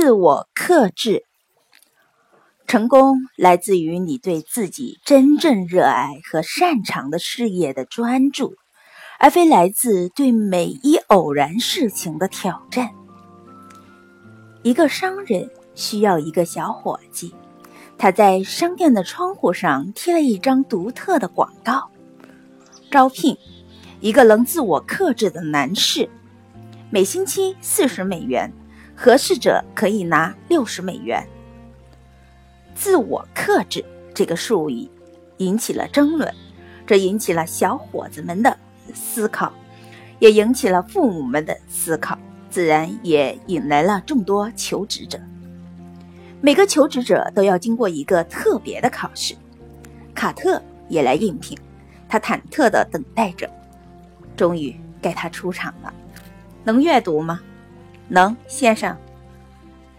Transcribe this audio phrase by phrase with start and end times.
[0.00, 1.24] 自我克制。
[2.68, 8.54] 成功来自于你对自己真正热爱和擅长的事业的专注，
[9.18, 12.90] 而非来自对每一偶然事情的挑战。
[14.62, 17.34] 一个商人需要一个小伙计，
[17.98, 21.90] 他在商店的窗户上贴了一张独特的广告：
[22.88, 23.36] 招聘
[23.98, 26.08] 一个能自我克制的男士，
[26.88, 28.52] 每星期四十美元。
[29.00, 31.24] 合适者可以拿六十美元。
[32.74, 34.90] 自我克制这个术语
[35.36, 36.34] 引起了争论，
[36.84, 38.58] 这引起了小伙子们的
[38.92, 39.52] 思考，
[40.18, 42.18] 也引起了父母们的思考，
[42.50, 45.16] 自然也引来了众多求职者。
[46.40, 49.32] 每个求职者都要经过一个特别的考试。
[50.12, 51.56] 卡特也来应聘，
[52.08, 53.48] 他忐忑地等待着。
[54.36, 55.94] 终于该他出场了。
[56.64, 57.40] 能阅读吗？
[58.08, 58.96] 能，先生，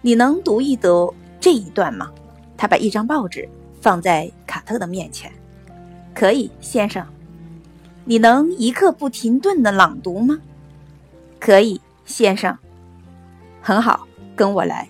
[0.00, 2.10] 你能读一读这一段吗？
[2.56, 3.48] 他把一张报纸
[3.80, 5.32] 放在卡特的面前。
[6.14, 7.06] 可以，先生。
[8.04, 10.38] 你能一刻不停顿的朗读吗？
[11.38, 12.58] 可以，先生。
[13.60, 14.88] 很好，跟我来。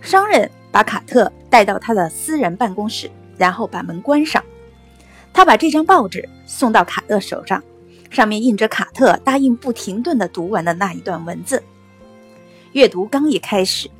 [0.00, 4.42] 商人把卡特带到他的私人办公室，然后把门关上。
[5.32, 7.62] 他把这张报纸送到卡特手上，
[8.10, 11.62] 上面印着卡特答应不停顿的读完的那一段文字。
[12.72, 13.90] 阅读刚一开始，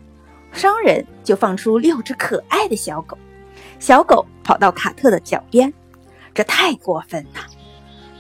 [0.53, 3.19] 商人就放出六只可爱的小狗，
[3.81, 5.73] 小狗跑到卡特的脚边，
[6.33, 7.41] 这太过分了。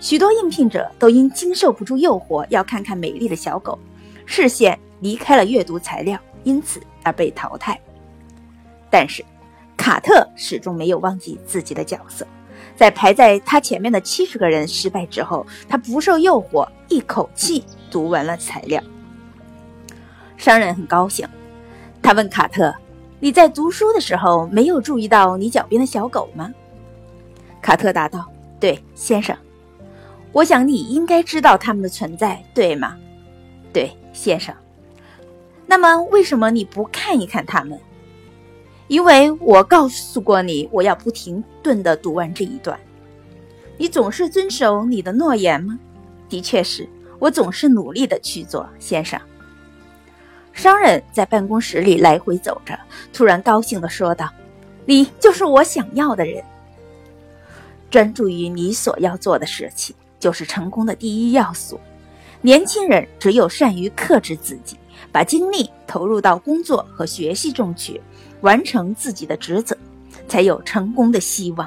[0.00, 3.78] 许多应聘者都因经受不住诱惑要看看美丽的小狗，
[4.26, 7.80] 视线离开了阅读材料，因此而被淘汰。
[8.90, 9.24] 但是，
[9.76, 12.26] 卡特始终没有忘记自己的角色，
[12.74, 18.82] 在排在他前面的七十个人失败之后，他不受诱惑，一口气读完了材料。
[20.41, 21.28] 商人很高兴，
[22.00, 22.74] 他问卡特
[23.20, 26.50] ：“你在读书的时候没有注意到你脚边的小狗吗？”
[27.60, 28.26] 卡特答道
[28.59, 29.37] ：“对，先生。
[30.32, 32.97] 我想你应该知道它们的存在，对吗
[33.70, 34.54] ？”“对，先生。
[35.69, 37.78] ”“那么为什么你不看一看它们
[38.88, 42.81] ？”“因为我告诉过你，我要不停顿地读完这一段。
[43.76, 45.78] ”“你总是遵守你的诺言吗
[46.31, 46.88] ？”“的确是
[47.19, 49.20] 我总是努力地去做，先生。”
[50.60, 52.78] 商人在办公室里来回走着，
[53.15, 54.28] 突然高兴地说道
[54.84, 56.44] ：“你就是我想要的人。
[57.91, 61.81] 专注于你所要做的事情，就是成功的第一要素。
[62.43, 64.76] 年轻人只有善于克制自己，
[65.10, 67.99] 把精力投入到工作和学习中去，
[68.43, 69.75] 完成自己的职责，
[70.28, 71.66] 才有成功的希望。”